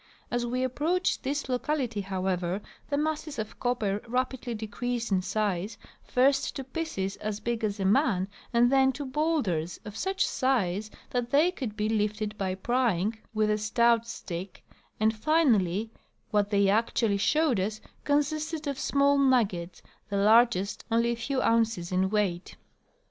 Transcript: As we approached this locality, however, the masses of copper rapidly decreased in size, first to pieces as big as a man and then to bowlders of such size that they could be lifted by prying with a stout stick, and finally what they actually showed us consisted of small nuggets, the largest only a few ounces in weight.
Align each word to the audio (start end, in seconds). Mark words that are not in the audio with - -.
As 0.31 0.47
we 0.47 0.63
approached 0.63 1.21
this 1.21 1.47
locality, 1.47 2.01
however, 2.01 2.59
the 2.89 2.97
masses 2.97 3.37
of 3.37 3.59
copper 3.59 4.01
rapidly 4.07 4.55
decreased 4.55 5.11
in 5.11 5.21
size, 5.21 5.77
first 6.01 6.55
to 6.55 6.63
pieces 6.63 7.17
as 7.17 7.39
big 7.39 7.63
as 7.63 7.79
a 7.79 7.85
man 7.85 8.27
and 8.51 8.71
then 8.71 8.91
to 8.93 9.05
bowlders 9.05 9.79
of 9.85 9.95
such 9.95 10.25
size 10.27 10.89
that 11.11 11.29
they 11.29 11.51
could 11.51 11.75
be 11.77 11.87
lifted 11.87 12.35
by 12.35 12.55
prying 12.55 13.19
with 13.35 13.51
a 13.51 13.59
stout 13.59 14.07
stick, 14.07 14.63
and 14.99 15.15
finally 15.15 15.91
what 16.31 16.49
they 16.49 16.67
actually 16.67 17.17
showed 17.17 17.59
us 17.59 17.79
consisted 18.03 18.65
of 18.65 18.79
small 18.79 19.19
nuggets, 19.19 19.83
the 20.09 20.17
largest 20.17 20.83
only 20.89 21.11
a 21.11 21.15
few 21.15 21.43
ounces 21.43 21.91
in 21.91 22.09
weight. 22.09 22.55